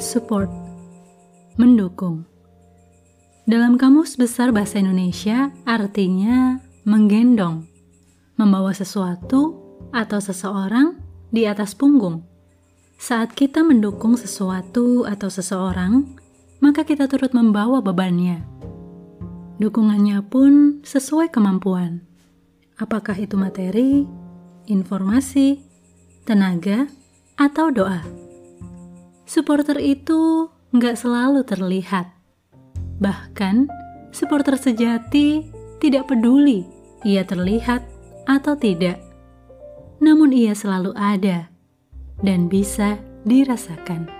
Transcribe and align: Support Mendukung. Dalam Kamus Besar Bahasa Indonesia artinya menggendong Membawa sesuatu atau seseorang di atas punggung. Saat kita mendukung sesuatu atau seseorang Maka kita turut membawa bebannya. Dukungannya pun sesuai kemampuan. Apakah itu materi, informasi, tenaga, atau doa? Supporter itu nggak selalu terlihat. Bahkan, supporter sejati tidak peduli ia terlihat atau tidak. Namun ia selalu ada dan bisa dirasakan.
Support 0.00 0.48
Mendukung. 1.60 2.24
Dalam 3.44 3.76
Kamus 3.76 4.16
Besar 4.16 4.48
Bahasa 4.48 4.80
Indonesia 4.80 5.52
artinya 5.68 6.56
menggendong 6.88 7.68
Membawa 8.40 8.72
sesuatu 8.72 9.60
atau 9.92 10.16
seseorang 10.16 10.96
di 11.28 11.44
atas 11.44 11.76
punggung. 11.76 12.24
Saat 12.96 13.36
kita 13.36 13.60
mendukung 13.60 14.16
sesuatu 14.16 15.04
atau 15.04 15.28
seseorang 15.28 16.08
Maka 16.64 16.88
kita 16.88 17.04
turut 17.04 17.36
membawa 17.36 17.84
bebannya. 17.84 18.40
Dukungannya 19.60 20.24
pun 20.24 20.80
sesuai 20.80 21.28
kemampuan. 21.28 22.00
Apakah 22.80 23.20
itu 23.20 23.36
materi, 23.36 24.08
informasi, 24.64 25.60
tenaga, 26.24 26.88
atau 27.36 27.68
doa? 27.68 28.29
Supporter 29.30 29.78
itu 29.78 30.50
nggak 30.74 30.98
selalu 30.98 31.46
terlihat. 31.46 32.10
Bahkan, 32.98 33.70
supporter 34.10 34.58
sejati 34.58 35.46
tidak 35.78 36.10
peduli 36.10 36.66
ia 37.06 37.22
terlihat 37.22 37.86
atau 38.26 38.58
tidak. 38.58 38.98
Namun 40.02 40.34
ia 40.34 40.50
selalu 40.50 40.90
ada 40.98 41.46
dan 42.26 42.50
bisa 42.50 42.98
dirasakan. 43.22 44.19